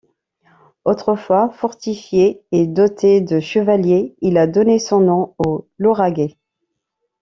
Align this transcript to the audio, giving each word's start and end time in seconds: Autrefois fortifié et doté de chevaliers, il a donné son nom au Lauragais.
Autrefois 0.83 1.51
fortifié 1.51 2.41
et 2.51 2.65
doté 2.65 3.21
de 3.21 3.39
chevaliers, 3.39 4.15
il 4.21 4.39
a 4.39 4.47
donné 4.47 4.79
son 4.79 4.99
nom 5.01 5.35
au 5.37 5.69
Lauragais. 5.77 6.39